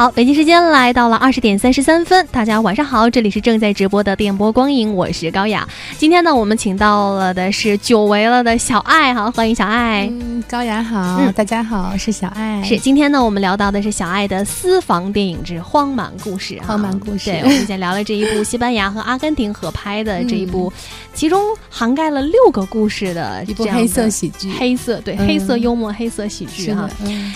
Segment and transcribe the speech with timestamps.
[0.00, 5.68] 好，北京时间来到了二十点三十三分，大家晚上好，这里是正在直播的电波光影，我是高雅。
[5.98, 10.08] 今天呢，我们请到了的是久违了的小爱，好，欢迎小爱。
[10.10, 12.62] 嗯，高雅好，大家好，是小爱。
[12.62, 16.54] 是，今天呢，我们聊到的是小爱的私房电影之《荒蛮故事》。
[16.64, 20.72] 荒蛮故事，对，我们先聊了这一部西班牙和阿根廷合拍的这一部，
[21.12, 26.88] 其中涵盖了六个故事的一部黑色喜剧，黑色对，黑色幽默，黑色喜剧哈。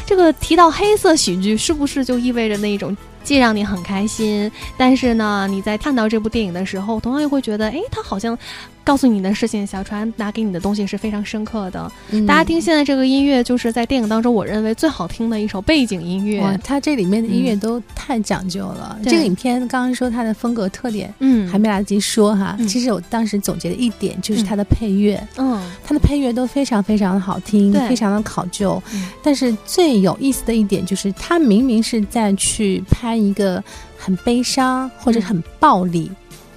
[0.06, 2.96] 这个提到黑色喜剧，是不是就意味着那种？
[3.22, 8.38] 既让你很开心，但是呢，你在看到这部电影的时候，同样又会觉得，哎，他好像。
[8.84, 11.90] 告诉你的事情，小船拿给你的东西是非常深刻的。
[12.26, 16.40] 大家听现在这个音乐，就是在电影当中我认为最好听的一首背景音乐。
[16.42, 18.98] 哇，它这里面的音乐都太讲究了。
[19.02, 22.56] 这个影片刚刚说它的风格特点，嗯，还没来得及说哈。
[22.68, 28.82] 其实我当时总结的一点就是它的配乐，嗯，它的配乐都非常非常的好听，非常的考究。
[29.22, 33.64] 但是最有意思的一点就是，它明明是在去拍一个
[33.96, 36.10] 很悲伤或者很暴力。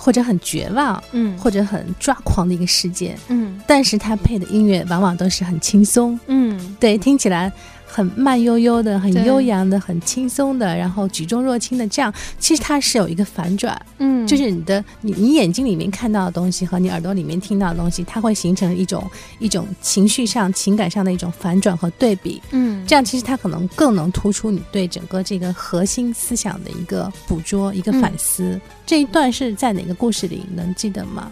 [0.08, 7.52] 或者很绝望，嗯，或者很抓狂的一个事件，嗯，但是他配的音乐往往都是很轻松，嗯，对，听起来。
[7.88, 28.60] 很慢悠悠的，很悠扬的，很轻松的，然后举重若轻的，这样其实它是有一个反转，嗯，就是你的你你眼睛里面看到的东西和你耳朵里面听到的东西，它会形成一种一种情绪上、情感上的一种反转和对比，嗯，这样其实它可能更能突出你对整个这个核心思想的一个捕捉、一个反思。
[28.86, 30.44] 这一段是在哪个故事里？
[30.54, 31.32] 能记得吗？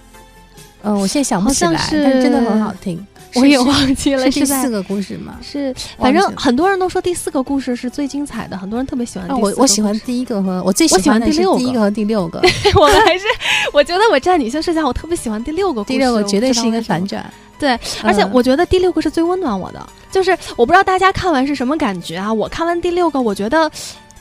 [0.84, 3.06] 嗯，我现在想不起来，但是真的很好听。
[3.36, 5.38] 我也忘记了是第四个故事吗？
[5.42, 9.28] 是，反正很多人都说第四个故事是最精彩的，很多人特别喜欢。
[9.40, 12.40] 我我喜欢第一个和我最喜欢第六第一个和第六个。
[12.76, 13.26] 我们还是，
[13.74, 15.84] 我觉得我站女性视角，我特别喜欢第六个。
[15.84, 17.26] 第六个绝对是一个反转。
[17.58, 22.32] 对，而且我觉得第六个是最温暖我的，就是我不知道大家看完是什么感觉啊？
[22.32, 23.72] 我看完第六个，我觉得。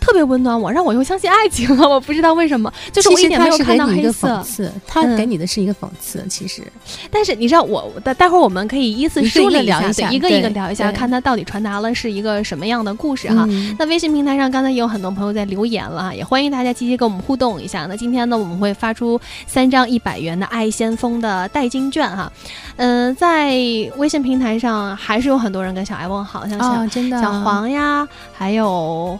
[0.04, 1.88] 特别温暖我，让我又相信爱情了。
[1.88, 4.44] 我不知道为什么，就是我一点没有看到黑色。
[4.86, 6.62] 他给你的是一个讽刺，其实。
[7.10, 13.48] 但是你知道，我待待会儿我们可以依次梳理一下，一个一个聊一下，看他到底传达了是一个什么样的故事哈。
[13.78, 17.86] 那微信平台上刚才也有很多朋友在留言了，也欢迎大家积极跟我们互动一下。
[17.88, 22.30] 那今天呢，我们会发出三张一百元的爱先锋的代金券哈。
[22.76, 23.54] 嗯，在
[23.96, 26.58] 微信平台上还是有很多人跟小爱问好，像
[26.90, 29.18] 小小黄呀，还有。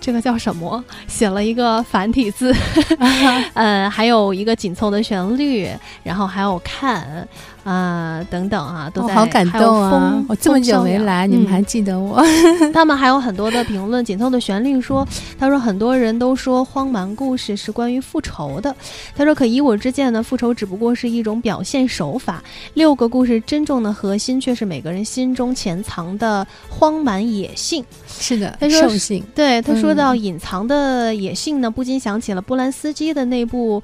[0.00, 0.82] 这个叫什么？
[1.06, 2.54] 写了一个繁体字，
[3.54, 5.68] 呃，还有一个紧凑的旋律，
[6.02, 7.28] 然后还有看。
[7.64, 9.14] 啊，等等啊，都在。
[9.14, 10.24] 好感动啊！
[10.28, 12.22] 我这么久没来，你们还记得我？
[12.72, 15.06] 他们还有很多的评论，紧凑的旋律说
[15.38, 18.74] ：“他说很多人都说荒蛮故事是关于复仇的。
[19.14, 22.42] 他说可以我之见呢，复仇只不过是一种表现手法。
[22.74, 27.84] 六个故事真正的核心却是每个人心中潜藏的荒蛮野性。
[28.06, 29.22] 是的，他说性。
[29.34, 33.82] 对他说到隐藏的野性呢，不禁想起了波兰斯基的那部，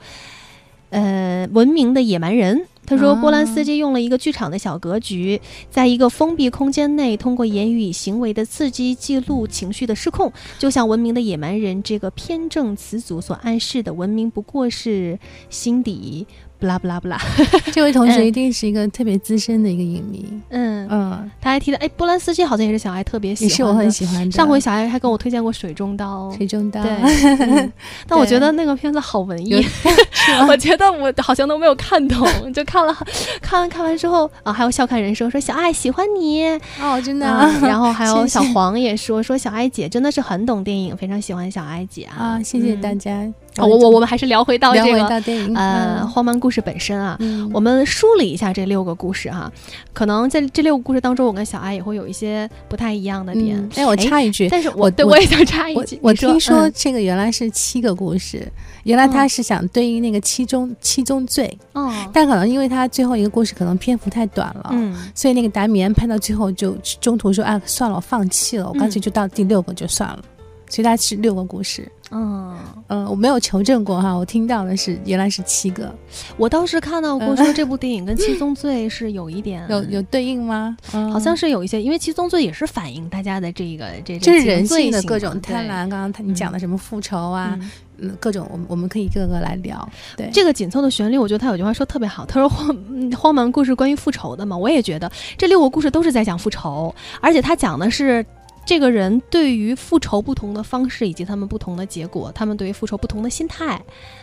[0.91, 15.19] 呃，文明的野蛮人。”他说：“波兰斯基用了一个剧场的小格局，在一个封闭空间内，通过言语与行为的刺激记录情绪的失控，就像文明的野蛮人这个偏正词组所暗示的，文明不过是
[15.50, 16.26] 心底。”
[16.59, 17.21] 不啦不啦不啦，
[17.72, 20.27] 这位同学一定是一个特别资深的一个影迷。
[20.49, 24.31] 嗯嗯，他还提到，哎，波兰斯基好像也是小爱特别喜欢，也是我很喜欢的。
[24.31, 26.81] 上回小爱还跟我推荐过《水中刀》，水中刀。
[26.84, 27.71] 对，
[28.09, 29.62] 但我觉得那个片子好文艺，
[30.49, 32.97] 我觉得我好像都没有看懂，就看了，
[33.43, 36.43] 看完看完之后啊，还有笑看人生说小爱喜欢你
[36.81, 37.27] 哦，真的。
[37.62, 43.31] 然后还有小黄也说说小爱姐真的是很懂电影，非常喜欢小爱姐啊，谢谢大家。
[43.59, 45.06] 我我我们还是聊回到这个
[45.55, 47.19] 呃荒蛮故事本身啊，
[47.53, 49.50] 我们梳理一下这六个故事哈，
[49.93, 53.69] 可能在这六个故事当中，我跟小爱也会有一些不太一样的点。
[53.77, 58.47] 哎，我插一句，但是我对我也想插一句，我听说这个原来是七个故事，
[58.84, 70.23] 原来他是想对应那个七宗七宗罪，哦，但可能因为他最后一个故事可能篇幅太短了，嗯，所以那个达米安拍到最后就中途说，哎，算了，我放弃了，我干脆就到第六个就算了。
[70.69, 72.56] 所以他是六个故事，嗯
[72.88, 75.93] 嗯，我没有求证过哈，我听到的是原来是七个，
[76.37, 80.76] 我倒是看到过说这部电影跟《七宗罪》是有一点有有对应吗？
[81.12, 85.88] 好像是有一些，因为《七宗罪》也是反映大家的这个这这是人性的各种贪婪。
[85.88, 87.58] 刚刚他你讲的什么复仇啊，
[87.99, 89.88] 嗯，各种我们我们可以一个个来聊。
[90.17, 92.76] 对这个紧凑的旋律，我觉得他有句话说特别好，他说荒
[93.19, 98.25] 荒蛮故事关于复仇的嘛，我也觉得这六个故事都是在讲复仇，而且他讲的是。
[98.66, 103.80] 这个人对于复仇不同的方式，以及他们不同的结果，他们对于复仇不同的心态。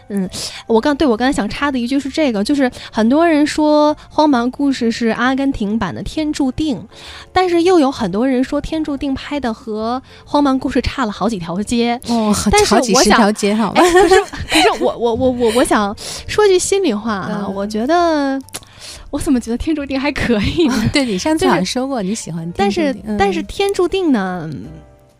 [0.09, 0.29] 嗯，
[0.67, 6.77] 我刚对我刚才想插的一句是这个，就是很多人说《荒蛮故事》是阿根廷版的《天注定》，
[7.31, 11.97] 但是又有很多人说《天注定》拍的和《荒蛮故事》差了好几条街。
[12.09, 12.35] 哦，
[12.67, 13.81] 好几十条街，好吧？
[13.81, 15.95] 可是可是我我我我我想
[16.27, 18.37] 说句心里话啊，我觉得
[19.13, 20.83] 我怎么觉得《天注定》还可以呢？
[20.91, 24.49] 对你上次好像说过你喜欢，但是但是《天注定》呢，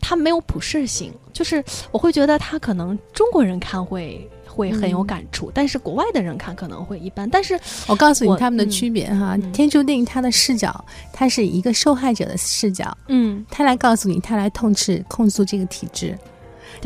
[0.02, 4.28] 它没有普适性，就是我会觉得它可能中国人看会。
[4.56, 7.28] 会很有感触，但是国外的人看可能会一般。
[7.28, 16.16] 但是我告诉你他们的区别哈，天注定他的视角，他是一个受害者的视角，嗯，他来告诉你，他来痛斥控诉这个体制。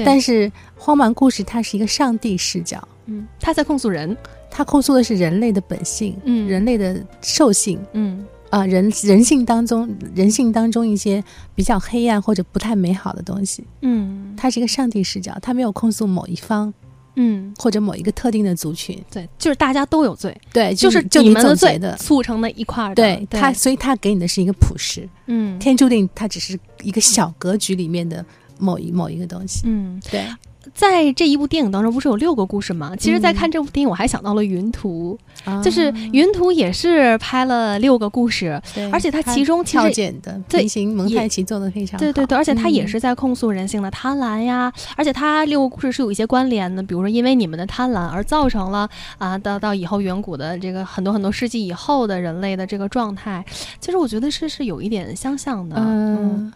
[0.05, 4.15] 但是荒蛮故事，它是一个上帝视角，嗯，他在控诉人，
[4.57, 11.23] 他控诉的是人类的本性，嗯，人类的兽性，嗯，啊，人人性当中，人性当中一些
[11.53, 16.73] 比较黑暗或者不太美好的东西，嗯，他是一个上帝视角，他没有控诉某一方。
[17.19, 28.23] 嗯，或者某一个特定的族群，对，就是大家都有罪，对，就是就你们的罪的促成的一块儿，对他，所以他给你的是一个普世，嗯，天注定，它只是一个小格局里面的
[28.59, 30.23] 某一某一个东西，嗯，对。
[30.73, 32.95] 在这一部电影当中，不是有六个故事吗？
[32.95, 35.17] 其实，在看这部电影，我还想到了《云图》，
[35.63, 38.61] 就是《云图》也是拍了六个故事，
[38.91, 53.43] 而且它其中其实的平行蒙太奇做的非常对对对，而且它也是在控诉人性的贪婪呀，而且它六个故事是有一些关联的，比如说因为你们的贪婪而造成了啊，到到以后远古的这个很多很多世纪以后的人类的这个状态，
[53.79, 56.51] 其实我觉得是是有一点相像的，嗯。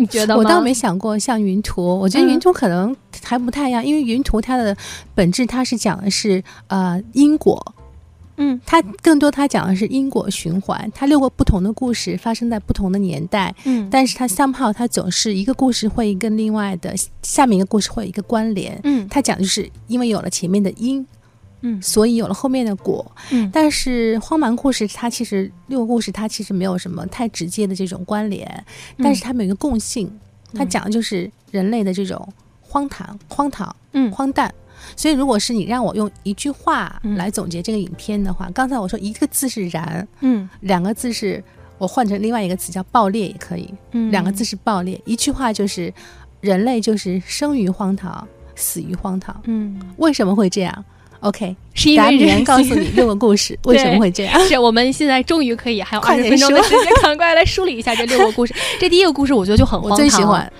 [0.00, 0.36] 你觉得？
[0.36, 4.76] 我倒没想过像云图，我觉得云图可能还不太一样，因为云图它的
[5.14, 7.74] 本质它是讲的是呃因果，
[8.38, 21.06] 嗯，它更多它讲的是因果循环，它六个不同的故事发生在不同的年代，嗯，但是它 somehow 它总是一个故事会跟另外的下面一个故事会有一个关联，嗯，它讲的就是因为有了前面的因。
[21.62, 23.10] 嗯，所以有了后面的果。
[23.30, 28.64] 嗯，但是荒蛮故事它其实六个故事它其实没有什么太直接的这种关联，
[28.98, 30.10] 但是它们有一个共性，
[30.54, 32.26] 它讲的就是人类的这种
[32.60, 34.52] 荒唐、荒唐、嗯、荒诞。
[34.96, 41.44] 所以如果是你让我用一句话来总结这个影片的话，刚才我说一个字是燃，嗯，两个字是
[41.76, 45.92] 我换成另外一个词叫爆裂也可以，嗯，两个字是爆裂，一句话就是
[46.40, 49.38] 人类就是生于荒唐，死于荒唐。
[49.44, 50.84] 嗯，为什么会这样
[51.22, 54.40] ？OK，是因为人告诉你六个故事， 为什么会这样？
[54.46, 58.54] 是我们现在终于可以还有二十分钟的时间， 赶快来梳理一下这六个故事。
[58.78, 60.50] 这第一个故事我觉得就很荒唐，最喜欢。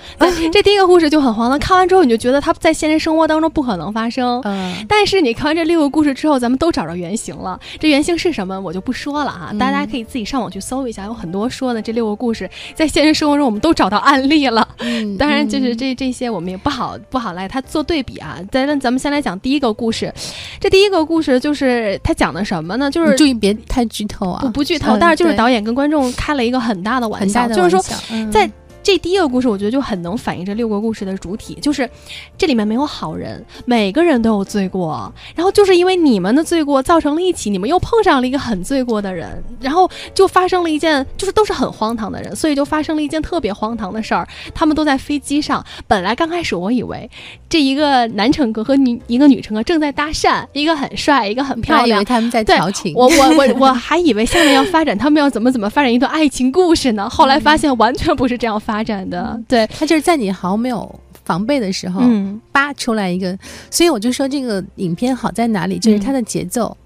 [0.53, 4.41] 这第一个故事就很荒唐，看完之后你就觉得它在现实生活当中不可能发生。
[4.45, 7.59] 嗯，但是你看完这六个故事之后，咱们都找着原型了。
[7.79, 14.67] 这原型是什么，我就不说了哈，大家可以自己上网去搜一下，有很多说的这六个故事在现实生活中我们都找到案例了。
[14.79, 18.39] 嗯，当然就是这这些我们也不好不好来它做对比啊。
[18.51, 20.13] 咱咱们先来讲第一个故事。
[20.61, 22.91] 这第一个故事就是他讲的什么呢？
[22.91, 24.41] 就是注意别太剧透啊！
[24.43, 27.83] 不不剧透，但是就是导演跟观众开了一个很大的玩笑，就是说
[28.31, 28.51] 在。
[28.83, 31.89] 这第一个故事，我觉得就很能反映这六个故事的主体，就是
[32.39, 35.13] 这里面没有好人，每个人都有罪过。
[35.35, 44.27] 然后就是因为你们的罪过，造成了一起你们又碰上了一个很罪过的人，然后就发生了一件，就是都是很荒唐的人，所以就发生了一件特别荒唐的事儿。
[44.55, 47.09] 他们都在飞机上，本来刚开始我以为
[47.49, 52.95] 这一个男乘客和女一个女乘客正在搭讪，一个很帅，一个很漂亮，他们在调情。
[52.97, 57.09] 我我我我还以为下面要发展，他们要怎么怎么发展一段爱情故事呢？
[57.11, 58.70] 后来发现完全不是这样发。
[58.71, 59.67] 发展的，对。
[59.67, 62.01] 他就是在你毫没有防备的时候，
[62.53, 63.37] 扒出来一个，
[63.71, 66.77] 所以我就说这个影片好在哪里，就是它的节奏，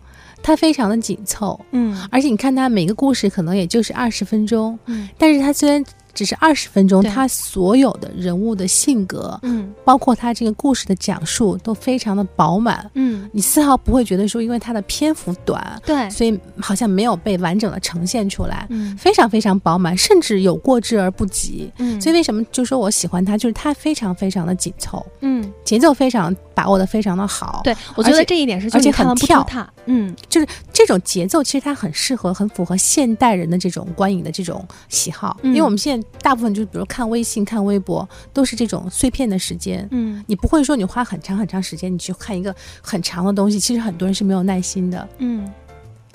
[0.43, 5.85] 它非常的紧凑，嗯，而且你看它每个故事可能也就是二十分钟，嗯，但是它虽然。
[6.15, 29.45] 只是二十分钟，他所有的人物的性格，嗯，包括他这个故事的讲述都非常的饱满，嗯，你丝毫不会觉得说因为他的篇幅短，对，所以好像没有被完整的呈现出来，嗯，非常非常饱满，甚至有过之而不及，嗯，所以为什么就说我喜欢他，就是他非常非常的紧凑，嗯，节奏非常把握的非常的好，对我觉得这一点是而且很跳，
[29.87, 36.09] 嗯，就是这种节奏其实它很适合，很符合现代人的这种观影的这种喜好，因为我们现在。
[36.23, 39.87] 大部分就比如看微信、看微博，都是这种碎片的时间。
[39.91, 43.61] 嗯，你不会说你花很长很长时间，你去看一个很长的东西。
[43.61, 45.07] 其实很多人是没有耐心的。
[45.19, 45.47] 嗯，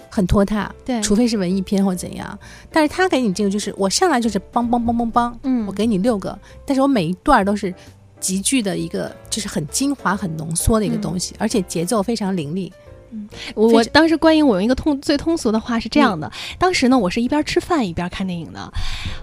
[0.09, 0.73] 很拖沓。
[0.83, 2.39] 对，除非是文艺片或怎样。
[2.71, 5.31] 但是他给你这个，就是我上来就是梆梆梆梆梆。
[5.43, 7.71] 嗯，我给你六个，但是我每一段都是
[8.19, 12.73] 极具的一个，就是很精华、很浓缩的一个东西，而且节奏非常凌厉。
[13.11, 18.71] 嗯，我我当时观影，我用一个通最通俗的话是这样的：当时呢，我是一边吃饭一边看电影的。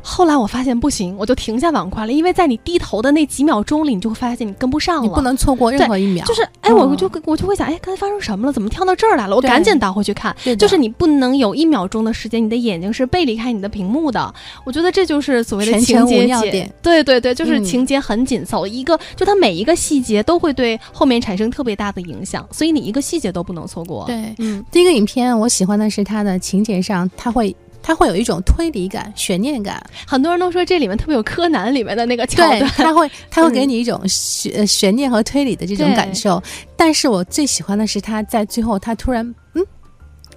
[0.03, 6.25] 后来我发现不行，我就停下碗筷了，因为在你低头的那几秒钟里，你就会发现你跟不上了，你不能错过任何一秒。
[6.27, 8.53] 就是哎，我就我就会想，哎，刚才发生什么了？
[8.53, 9.37] 怎么跳到这儿来了？
[9.37, 10.35] 我赶紧倒回去看。
[10.59, 14.33] 就是你不能有一秒钟的时间，你的眼睛是背离开你的屏幕的。
[14.65, 16.73] 我觉得这就是所谓的情节点。
[16.83, 24.05] 对对对，就是情节很紧凑，一个就它每一个细节都会对后面产生特别大的影响，所以你一个细节都不能错过。
[24.07, 29.85] 对，嗯，第一个影片我喜欢的是它的情节上，它会它会有一种推理感、悬念感。
[30.07, 36.43] 很多人都说这里面特别有柯南里面的那个桥段， 它会它会给你一种悬悬念和推理的这种感受。
[36.77, 39.65] 但是我最喜欢的是他在最后他突然嗯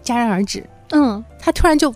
[0.04, 1.94] 戛然而止，嗯，他突然就。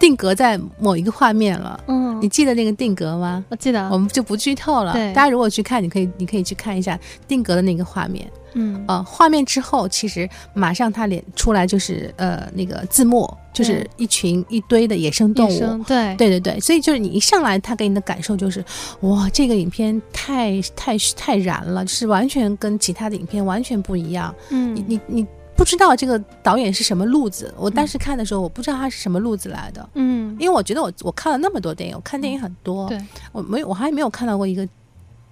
[0.00, 3.44] 定格在某一个画面了，嗯，你记得那个定格吗？
[3.48, 4.92] 我记得，我们就不剧透了。
[4.92, 6.96] 对，大家如果去看，你可以，你可以去看一下
[7.26, 18.64] 定格的那个画面，嗯，呃，画面之后，其实马上他脸出来就是呃那个字幕，就是一群一堆的野生动物，对，对对对，所以就是你一上来，他给你的感受就是，
[19.00, 25.26] 哇，这个影片太太太燃了，就是完全跟其他的影片完全不一样，嗯，你你你。
[25.58, 29.88] 不知道这个导演是什么路子，我当时看的时候，我不知道他是什么路子来的。
[29.94, 32.96] 嗯，因为我觉得我我看了那么多电影，我看电影很多，对，
[33.32, 34.64] 我没有我还没有看到过一个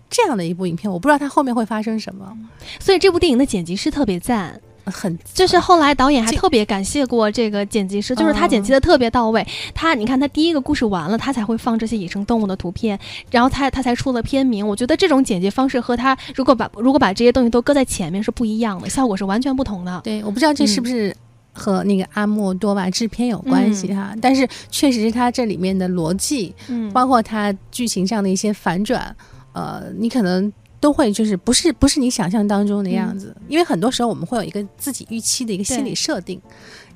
[0.08, 2.36] 这样的一部影片，我不知道它后面会发生什么。
[2.78, 4.60] 所以这部电影的剪辑师特别赞。
[4.88, 9.44] 很，就是后来导演还特别感谢过这个剪辑师，就是他剪辑的特别到位。
[9.74, 12.96] 他，你看他第一个故事完了，他才会放这些野生动物的图片，
[13.32, 14.64] 然后他他才出了片名。
[14.64, 20.00] 我觉得这种剪辑方式和他如果把如果把这些东西都搁在前面是不一样的，效果是完全不同的。
[20.04, 21.12] 对，我不知道这是不是
[21.52, 29.16] 和那个阿莫多瓦制片有关系哈，但是确实是他这里面的逻辑，嗯，包括他剧情上的一些反转，
[29.56, 30.52] 呃，你可能。
[30.78, 36.40] 都会就是不是不是你想象当中的样子，因为很多时候我们会有一个自己预期的一个心理设定，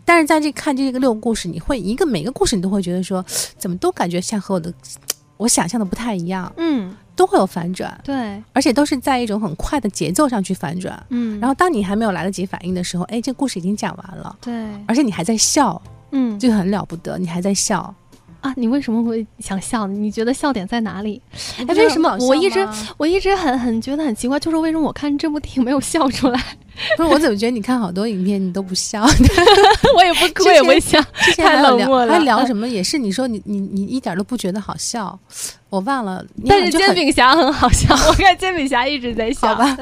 [0.05, 3.25] 但是在这看这个六个故事，你会一个每个故事你都会觉得说，
[3.57, 4.73] 怎么都感觉像和我的
[5.39, 14.53] 我想象的不太一样，嗯，都会有反转，对，而且都是在一种很快的节奏上去反转，嗯，然后当你还没有来得及反应的时候，哎，这故事已经讲完了，对，
[14.87, 15.81] 而且你还在笑，
[16.13, 17.93] 嗯，就很了不得，你还在笑。
[18.41, 19.87] 啊，你为什么会想笑？
[19.87, 21.21] 你觉得笑点在哪里？
[21.59, 26.43] 哎，为什么我一直我一直很很觉得很奇怪，就是为什么我看这部电影没有笑出来？
[26.97, 29.03] 不是，我怎么觉得你看好多影片你都不笑？
[29.97, 31.01] 我也不，我也不笑，
[31.37, 32.13] 太冷漠了。
[32.13, 32.67] 还聊什么？
[32.69, 35.19] 也是你说你你你一点都不觉得好笑。
[35.71, 37.95] 我忘了，但是煎饼侠很好笑。
[38.11, 39.77] 我看煎饼侠一直在笑吧。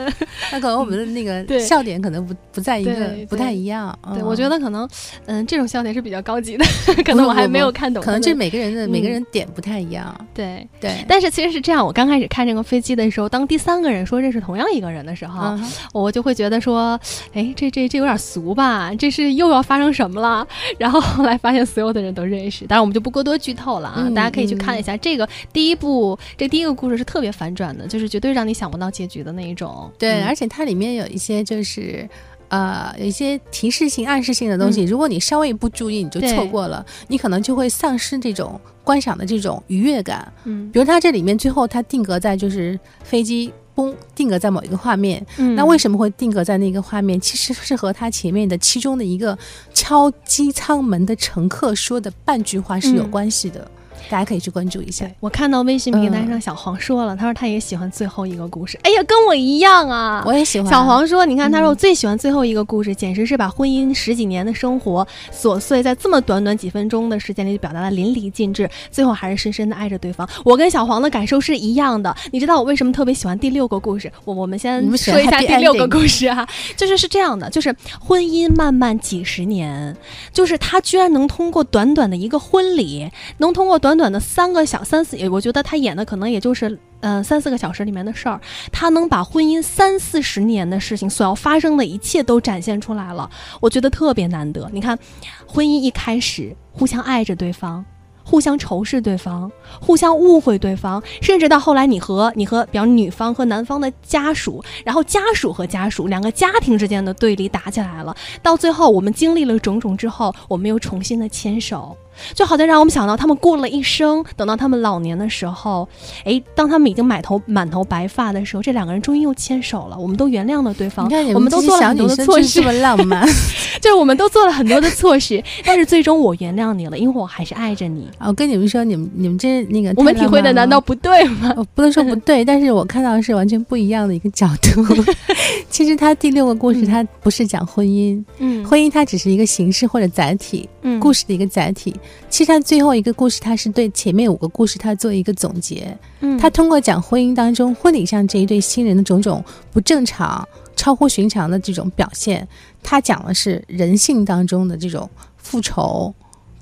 [0.52, 3.98] 那可能我们的那个笑点可能不不在一个，不太一样。
[4.12, 4.86] 对，我觉得可能，
[5.24, 6.64] 嗯，这种笑点是比较高级的，
[7.06, 8.02] 可能我还没有看懂。
[8.02, 10.14] 可能这每个人的每个人点不太一样。
[10.34, 11.02] 对对。
[11.08, 15.58] 但是其实是这样，我刚开始看这个飞机的时候，当第三个人说认识同样一个人的时候，
[15.94, 16.87] 我就会觉得说，
[17.32, 18.94] 哎，这这这有点俗吧？
[18.94, 20.46] 这是又要发生什么了？
[20.76, 25.78] 然后后来发现所有的人都认识，当然我们就不过多剧透了啊，大家可以去看一下这个第一。
[25.78, 29.88] 部这第一个故事是特别反转的，就是绝对让你想不到结局的那一种。
[29.96, 32.08] 对，而且它里面有一些就是
[32.48, 40.32] 呃，有一些提示性、暗示性的东西，如果你稍微不注意，你就错过了，你可能就会丧失这种观赏的这种愉悦感。
[40.42, 47.20] 嗯，比如它这里面最后它定格在就是飞机嘣定格在某一个画面，那为什么会定格在那个画面？
[47.20, 49.38] 其实是和他前面的其中的一个
[49.72, 53.70] 敲机舱门的乘客说的半句话是有关系的。
[54.08, 55.08] 大家可以去关注一下。
[55.20, 58.78] 我看到微信平台上小黄说了，他说他也喜欢最后一个故事。
[58.82, 60.22] 哎呀，跟我一样啊！
[60.26, 60.70] 我也喜欢。
[60.70, 72.14] 小黄说：“你看，他说我最喜欢最后一个故事，简直是把婚姻十几年的生活琐碎，在这么短短几分钟的时间里就表达的淋漓尽致，最后还是深深的爱着对方。”我跟小黄的感受是一样的。
[72.32, 74.10] 你知道我为什么特别喜欢第六个故事？
[74.24, 79.96] 我我们先说一下第六个故事啊，就是是这样的，就是婚姻漫漫几十年，
[80.32, 88.38] 就是他居然能通过短短的一个婚礼，能通过短短短的三个小三四，我觉得他演的可能也就是嗯三四个小时里面的事儿，
[88.70, 93.30] 他能把婚姻三四十年的事情所要发生的一切都展现出来了，
[93.62, 94.68] 我觉得特别难得。
[94.74, 94.98] 你看，
[95.46, 97.82] 婚姻一开始互相爱着对方，
[98.22, 111.96] 互相仇视对方，互相误会对方，甚至到后来你和你和比方女方和男方的家属，然后家属和家属两个家庭之间的对立打起来了，到最后我们经历了种种之后，我们又重新的牵手。
[112.34, 115.88] 就好像让我们想到他们过了一生，等到他们老年的时候，
[116.24, 119.98] 哎，当他们已经满头满头白发的时候，这两个人终于又牵手了。
[119.98, 123.26] 我们都原谅了对方，你看，我们都做了很多的错事，这么浪漫，
[123.80, 128.08] 就是我们都做了很多的错事，但是最终我原谅你了，因为我还是爱着你。
[128.18, 131.54] 我跟你们说，你们你们这那个，我们体会的难道不对吗？
[131.74, 134.84] 不能说不对， 但是我看到的是完全不一样的一个角度。
[135.70, 141.94] 其实他第六个故事，他不是讲婚姻，嗯，婚姻它只是一个形式或者载体，嗯，故事的一个载体。
[142.30, 145.96] 其实他最后一个故事，他是对前面五个故事他做一个总结。
[146.20, 150.46] 嗯，他通过讲婚姻当中婚礼上这一对新人的种种不正常、
[150.76, 152.46] 超乎寻常的这种表现，
[152.82, 156.14] 他讲的是人性当中的这种复仇、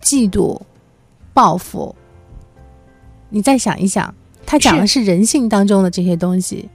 [0.03, 0.61] 嫉妒、
[1.35, 1.95] 报复。
[3.29, 4.15] 你再想一想，
[4.47, 6.69] 他讲的是人性当中的这些东西。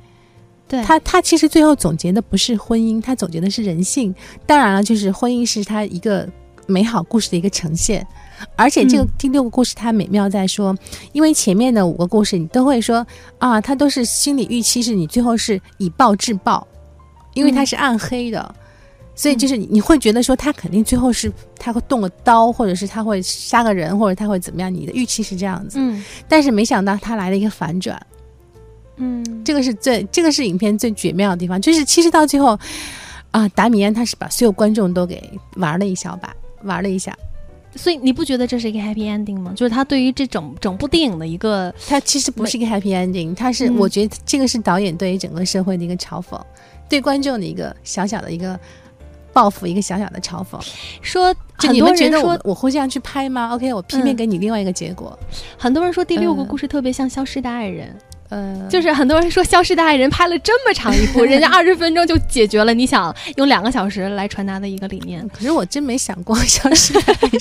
[0.68, 4.14] 对他，他其实最后总结的不是婚姻，他总结的是人性。
[4.46, 6.28] 当然了，就是婚姻是他一个
[6.68, 8.06] 美好故事的一个呈现。
[8.56, 10.76] 而且这个第六个故事，它美妙在说，
[11.12, 13.06] 因为前面的五个故事你都会说
[13.38, 16.66] 啊，它都是心理预期是你最后是以暴制暴，
[17.34, 18.56] 因为它是暗黑的，
[19.16, 24.74] 所以就是你会觉得说他肯定最后是他会动个刀，或者是他会杀个人，或者他会怎么样？
[24.74, 28.02] 你的预期是这样子，嗯，但是没想到他来了一个反转。
[28.98, 32.60] 嗯，这个是最，这个是影片最绝妙的地方，就是其实到最后，
[33.32, 35.22] 啊，达米安他是把所有观众都给
[35.56, 37.18] 玩了一小把，玩了一下，
[37.76, 39.54] 所以你不觉得这是一个 happy ending 吗？
[39.56, 46.40] 就是他对于这整整部电影的一个，他其实不是一个 happy ending，他是我觉得这个是导演对于整个社会的一个嘲讽，
[46.90, 48.60] 对观众的一个小小的一个
[49.32, 50.60] 报复，一个小小的嘲讽。
[51.02, 55.18] 说，很多人觉得我我会这样去拍吗？OK，我偏偏给你另外一个结果。
[55.58, 57.96] 很多人说第六个故事特别像《消失的爱人》。
[58.32, 65.28] 呃，就是很多人说《消失的爱人》拍了这么长一部， 人家二十分钟就解决了你想用两个小时来传达的一个理念。
[65.30, 67.32] 可是我真没想过《消失的爱人》。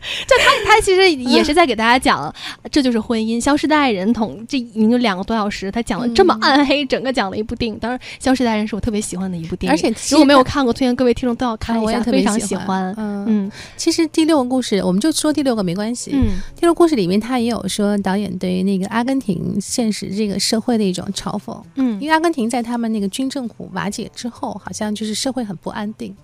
[0.26, 2.34] 就他，他其实也是在给大家讲，
[2.70, 3.40] 这就是婚姻。
[3.40, 7.78] 消失的爱人同这已经两个多小时，他讲了这么暗黑，整个讲了一部电影。
[7.78, 12.94] 当然，消失的爱人是我特别喜欢的一部电影，而且如果没有看过，推荐各位听众都要看一下，非常喜欢。
[12.96, 16.12] 嗯，其实第六个故事，我们就说第六个没关系。
[16.14, 21.60] 嗯，第六故事里面，他也有说导演对于那个阿根廷现实这个社会的一种嘲讽。
[21.74, 26.14] 嗯，因为阿根廷在他们那个军政府瓦解之后，好像就是社会很不安定。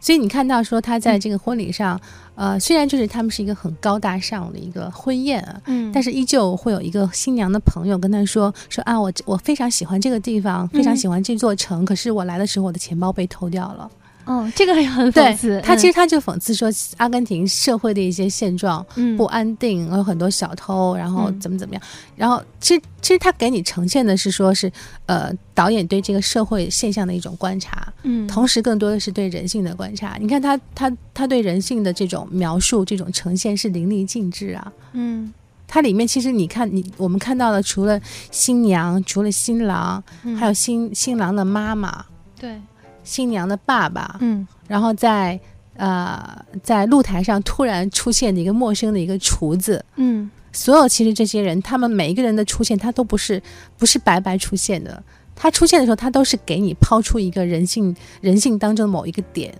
[0.00, 2.00] 所以你看到说他在这个婚礼上，
[2.34, 13.90] 呃，虽然就是他们是一个很高大上的一个婚宴啊，嗯，但是依旧会有一个新娘的朋友跟他说说啊，我我非常喜欢这个地方，非常喜欢这座城，可是我来的时候我的钱包被偷掉了。
[14.26, 15.60] 哦，这个也很讽刺。
[15.64, 18.84] 他其实他就讽刺说，阿根廷社会的一些现状
[19.16, 21.82] 不安定，有很多小偷，然后怎么怎么样。
[22.16, 24.70] 然后其实其实他给你呈现的是说是
[25.06, 30.16] 呃导演对这个社会现象的一种观察，嗯，同时更多的是对人性的观察。
[30.20, 34.72] 你看他他他对人性的这种描述、这种呈现是淋漓尽致啊。
[34.92, 35.32] 嗯，
[35.68, 38.00] 它里面其实你看你我们看到了，除了
[38.32, 40.02] 新娘，除了新郎，
[40.36, 42.04] 还有新新郎的妈妈，
[42.40, 42.60] 对。
[43.06, 45.38] 新娘的爸爸，嗯，然后在
[45.76, 53.40] 呃在露台上突然出现的一个陌生的一个厨子，嗯，所有其实这些人，他们每一个人的出现，他都不是
[53.78, 55.00] 不是白白出现的，
[55.36, 59.54] 他出现的时候，他都是给你抛出一个人性人性当中的某一个点。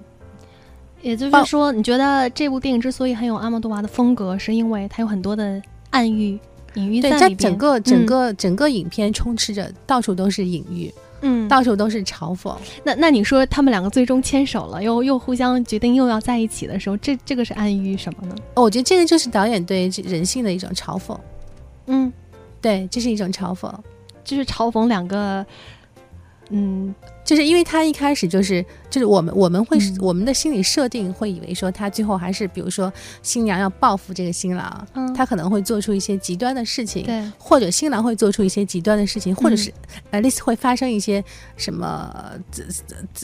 [1.03, 6.37] 也就是说，你觉得这部电影之所以很有阿莫多瓦的风格，是因为它有很多的暗喻
[6.75, 7.39] 隐喻在里边。
[7.39, 10.93] 整个整个整个影片充斥着到处都是隐喻。
[11.21, 12.55] 嗯，到处都是嘲讽。
[12.85, 18.35] 那那你说他们两个最终牵手了，又又互相决定又要在一起的时候，这这个是暗喻什么呢？
[18.55, 21.19] 我觉得这个就是导演对人性的一种嘲讽。
[21.87, 22.13] 嗯，
[22.61, 23.73] 对，这是一种嘲讽，
[24.25, 25.45] 就是嘲讽两个。
[26.51, 35.13] 嗯，就是因为他一开始就是就是我们我们会我们的心理设定会以为说他最后还是比如说新娘要报复这个新郎，嗯。
[35.15, 39.73] 他可能会做出一些极端的事情，对，或者新郎会做出一些极端的事情，或者是
[40.11, 41.25] 呃类似会发生一些
[41.57, 42.15] 什么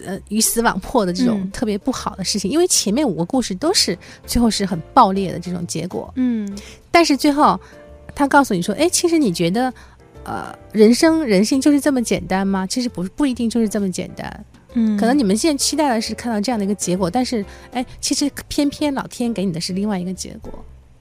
[0.04, 2.50] 呃鱼死网破的这种特别不好的事情。
[2.50, 6.50] 因为前面五个故事都是最后是很爆裂的这种结果，嗯，
[6.90, 7.60] 但是最后
[8.14, 9.72] 他告诉你说，哎，其实你觉得。
[10.24, 12.66] 呃，人生人性就是这么简单吗？
[12.66, 14.44] 其实不不一定就是这么简单。
[14.74, 20.52] 嗯，可能你们现在期待的是看到这样的一个结果，但是，哎，其实偏偏老天给你的是另外一个结果。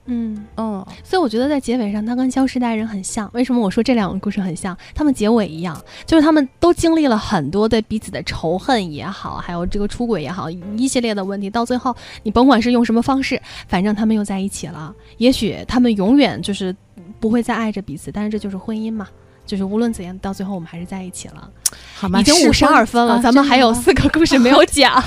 [0.06, 3.30] 嗯哦，所以我觉得在结尾上，他跟《消失的爱人》很像。
[3.32, 4.76] 为什么我说这两个故事很像？
[4.94, 11.48] 他们结尾一样，就是他们都经历了很多对彼此的仇恨也好，还有这个出轨也好，一系列的问题。
[11.48, 14.92] 到最后，你甭管是用什么方式，反正他们又在一起了。
[15.18, 16.76] 也许他们永远就是。
[17.20, 19.08] 不会再爱着彼此，但是这就是婚姻嘛？
[19.44, 21.50] 就是无论怎样，到最后我们还是在一起了。
[21.96, 22.20] 好吗？
[22.20, 25.02] 已经五十二分了，咱们还有四个故事没有 讲。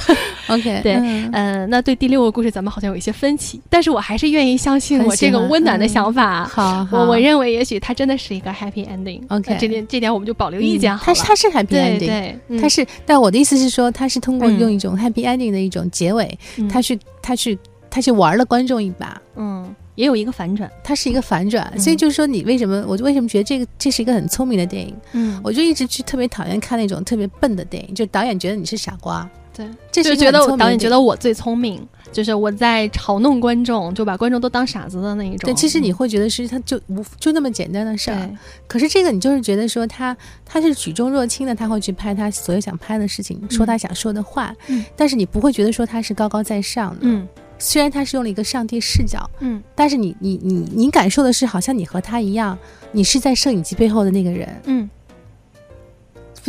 [0.47, 0.95] OK，对，
[1.31, 6.43] 嗯，那对第六个故事，咱们好像有一些分歧，但是我还是愿意相信我这个温暖的想法。
[6.43, 9.21] 好，我我认为也许它真的是一个 happy ending。
[9.29, 11.17] OK，这点这点我们就保留意见好了。
[11.17, 16.37] 它它是 happy ending，对，它是，但我的意思是说，它是通过用一种 happy ending 的一种结尾，
[16.69, 17.57] 它去它去
[17.89, 19.19] 它去玩了观众一把。
[19.37, 19.73] 嗯。
[19.95, 24.95] 也有一个反转，它是一个反转，所以就是说，你为什么我就为什么觉得这个这是一个很聪明的电影？
[25.13, 29.27] 嗯，我就一直去特别讨厌看那种特别笨的电影，就导演觉得你是傻瓜。
[29.55, 31.81] 对，这是觉得导演觉得我最聪明，
[32.11, 35.49] 就是我在嘲弄观众，就把观众都当傻子的那一种。
[35.49, 38.29] 对，其实你会觉得是他就无就那么简单的事儿，
[38.67, 44.53] 可是这个你就是觉得说他他是举重若轻的，他会去拍他所有想拍的事情，说他想说的话，
[44.97, 46.97] 但是你不会觉得说他是高高在上的。
[47.03, 47.25] 嗯。
[47.57, 52.57] 虽然他是用了一个上帝视角，嗯，但是你你你你感受的是，好像你和他一样，
[52.91, 54.89] 你是在摄影机背后的那个人，嗯。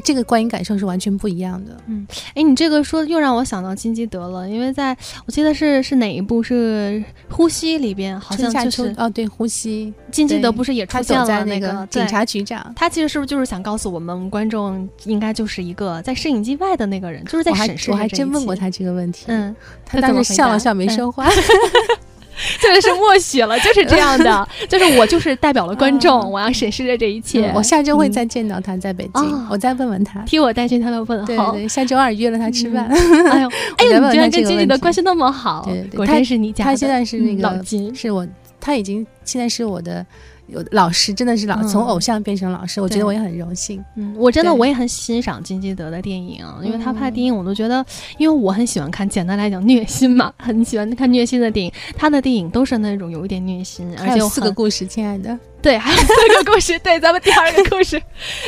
[0.02, 1.76] 这个观影感受是完全不一样的。
[1.86, 7.02] 嗯，哎，你这个说又让我想到金基德了，因为在我记得是是哪一部是
[7.34, 12.72] 《呼吸》里边，好像就是哦，对，《呼吸》金基德不是也出现了那个警察局长？
[12.76, 17.90] 他其实是不是就是想告诉我们观众，应该就是一个在摄影机外的那个人，就是在审视。
[17.90, 19.54] 我还真问过他这个问题，嗯，
[19.84, 21.28] 他当时笑了笑，没说话。
[22.60, 27.50] 这个是默许了，就是这样的， 就是我就是代表了观众，我要审视着这一切。
[27.54, 31.26] 我下周会再见到他，在北京，我再问问他，替我带去他的问候。
[31.26, 32.86] 对对，下周二约了他吃饭。
[33.30, 36.64] 哎呦，哎呦，你居然跟经理的关系那么好，果真是你家。
[36.64, 38.26] 他现在是那个老金，是我，
[38.60, 40.04] 他已经现在是我的。
[40.48, 43.84] 有老师真的是老从偶像变成老师，我觉得我也很荣幸。
[43.96, 47.84] 嗯，我真的我也很欣赏金基德的电影，因为他拍电影我都觉得，
[48.18, 51.72] 因为我很喜欢看，简单来讲虐心嘛，很喜欢看虐心的电影。
[51.96, 55.38] 他的电影都是那种有一点虐心，而且有四个故事，亲爱的。
[55.60, 56.78] 对，还有四个故事。
[56.78, 58.00] 对，咱们第二个故事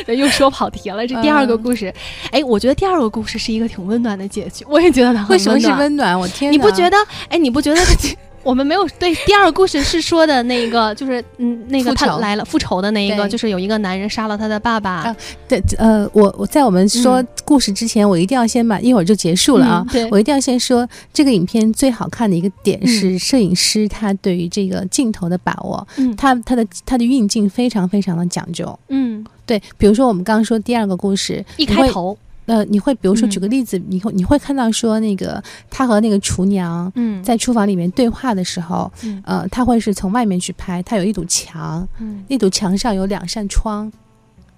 [0.07, 1.05] 又说跑题了。
[1.05, 1.93] 这第二个故事，
[2.31, 4.65] 哎，我觉得第二个故事是一个挺温暖的结局。
[4.69, 6.17] 我也觉得它为什么是温暖？
[6.17, 6.95] 我天，你不觉得？
[7.27, 7.81] 哎，你不觉得？
[8.43, 15.15] 我们没有对第二个故事是说的那个， 就是嗯，那个他来了复仇的那一个，就是有一个男人杀了他的爸爸。
[15.47, 19.85] 对，呃，我我在我们说故事之前，我一定要先把一会儿就结束了啊。
[20.09, 28.79] 我一定要先说这个影片最好看的一个点是摄影师他对于这个镜头的把握，嗯，他他的他的运镜非常非常的讲究。
[28.87, 32.17] 嗯，对，比如说我们刚刚说第二个故事一开头。
[32.49, 37.23] 呃，你会比如说举个例子，你会你会看到说那个他和那个厨娘嗯。
[37.23, 38.91] 在厨房里面对话的时候，
[39.23, 43.91] 呃，他会是从外面去拍，他有一堵墙，嗯，那堵墙上有两扇窗，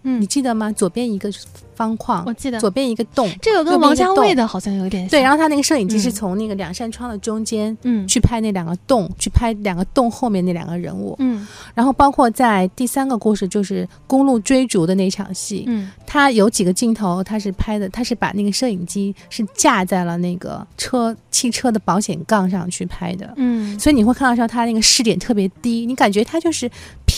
[0.04, 0.72] 嗯，你记得吗？
[0.72, 1.32] 左边一个。
[1.74, 2.60] 方框，我记得。
[2.60, 5.10] 左边一个洞，这个跟王家卫的好像有点像。
[5.10, 26.70] 对，然后他那个摄影机是从那个两扇窗的中间，嗯，去拍那两个洞，去拍两个洞后面那两个人物，嗯，然后包括在第三个故事就是公路追逐的那场戏，嗯，他有几个镜头他是拍的，他是把那个摄影机是架在了那个车汽车的保险杠上去拍的，嗯，所以你会看到说他那个视点特别低，你感觉他就是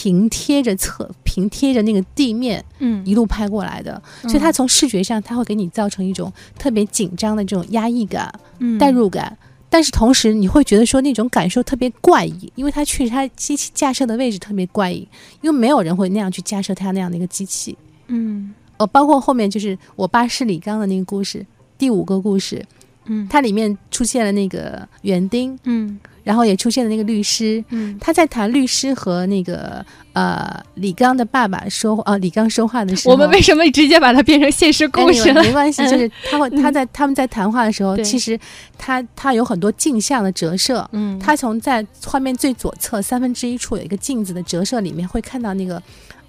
[0.04, 4.52] 平贴着侧平贴着那个地面，嗯，一路拍过来的，所以它。
[4.52, 8.32] 从视觉上，它会给你造成一种特别紧张的这种压抑感、
[8.78, 9.36] 代入感，
[9.68, 15.08] 但是同时你会觉得说那种感受特别怪异，因为它确实它机器架设的位置特别怪异，
[15.40, 17.76] 因为没有人会那样去架设它那样的一个机器。
[18.08, 21.44] 嗯，呃，包括后面就是我爸是李刚的那个故事，
[21.76, 22.64] 第五个故事，
[23.06, 25.98] 嗯，它里面出现了那个园丁，嗯。
[26.24, 29.84] 然后也出现了那个律师，嗯，他在谈律师和那个
[30.14, 35.42] 呃李刚的爸爸说，呃李刚说话的时候，我们为什么直接把它变成现实故事了？
[35.42, 38.36] 没关系，就是他会他在他们在谈话的时候，其实
[38.78, 45.82] 他他有很多镜像的折射，嗯，他从在画面最左侧三分之一处有一个镜子的折射里面会看到那个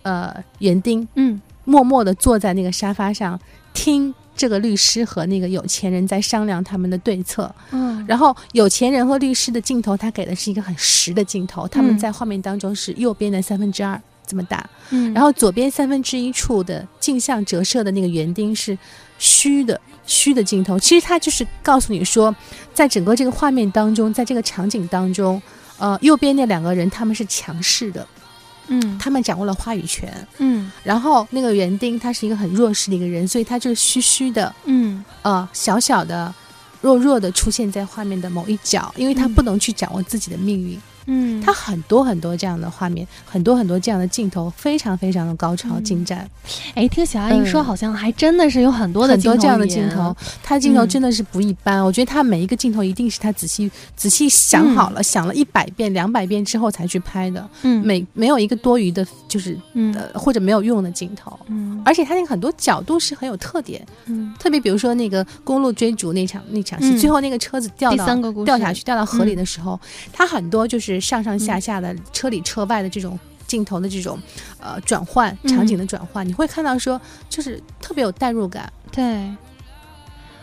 [0.04, 3.40] 呃园丁，嗯，默默的坐在那个沙发上
[3.74, 4.14] 听。
[4.36, 18.78] 这个律师和那个有钱人在商量他们的对策，嗯，然后有钱人和律师的镜头，他给的是一个很实的镜头，他们在画面当中是右边的三分之二这么大，嗯，然后左边三分之一处的镜像折射的那个园丁是
[19.18, 22.36] 虚的虚的镜头，其实他就是告诉你说，
[22.74, 25.42] 在整个这个画面当中，在这个场景当中，
[25.78, 28.06] 呃，右边那两个人他们是强势的。
[28.68, 30.12] 嗯，他们掌握了话语权。
[30.38, 34.54] 嗯，然后那个园丁他是一个很弱势的一个人，所以他就是虚虚的。
[34.66, 36.34] 嗯，呃，小小的、
[36.82, 40.80] 弱弱的出现在画面的某一角，因为他不能去掌握自己的命运。
[41.08, 46.28] 嗯，它很多很多这样的画面，很多很多这样的镜头，非常非常的高超精湛。
[46.74, 51.84] 哎，听小阿姨说，好像还真的是有很多的很多这样的镜头，他镜头真的是不一般。
[51.84, 57.48] 我觉得他每一个镜头一定是他仔细仔细想好了，想了一百遍、两百遍之后才去拍的。
[57.62, 59.56] 嗯，每没有一个多余的，就是
[59.94, 61.38] 呃或者没有用的镜头。
[61.48, 63.86] 嗯，而且他那个很多角度是很有特点。
[64.06, 68.06] 嗯，特别比如说那个公路追逐那场那场戏，最后那个车子掉到
[68.44, 69.80] 掉下去掉到河里的时候，
[70.12, 70.95] 他很多就是。
[71.00, 74.18] 上上下下的车里车外的这种镜头的这种
[74.60, 78.72] 呃转换场景的转换，你会看到说就是特别有代入感。
[78.92, 79.30] 对，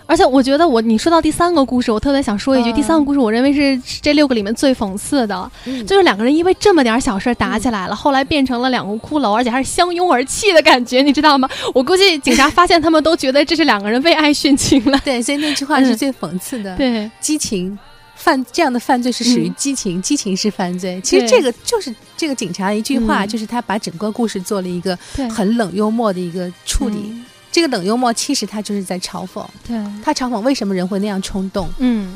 [0.07, 5.51] 而且我觉得我你说到第三个故事，我特别想说一句，第三个故事我认为是这六个里面最讽刺的，
[5.87, 11.49] 就是两个人因为这么点小事打起来了，后来变成了两个骷髅，而且还是相拥而泣的感觉，你知道吗？
[11.75, 15.01] 我估计警察发现他们都觉得这是两个人为爱殉情了。
[15.03, 16.77] 对，所以那句话是最讽刺的。
[16.77, 17.79] 对，激情。
[18.23, 21.01] 犯这样的犯罪是属于激情，激情是犯罪。
[21.03, 24.97] 其实这个就是这个警察一句话，就是他把整个故事做了一个
[25.29, 27.13] 很冷幽默的一个处理。
[27.51, 31.69] 这个冷幽默其实他就是在嘲讽，对他嘲讽为什么人会那样冲动。
[31.79, 32.15] 嗯，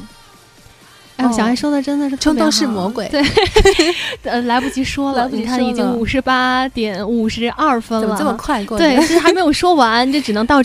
[1.17, 3.09] 哎，小爱说的真的是冲动是魔鬼。
[3.09, 3.23] 对，
[4.23, 8.79] 呃， 来不及说了，你看已经五十八点五十二分了，怎么这么快过？
[8.79, 10.65] 对，其实还没有说完，这只能到这。